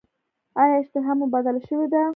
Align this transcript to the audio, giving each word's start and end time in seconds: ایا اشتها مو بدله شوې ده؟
ایا 0.59 0.75
اشتها 0.79 1.11
مو 1.17 1.25
بدله 1.33 1.59
شوې 1.67 1.87
ده؟ 1.93 2.03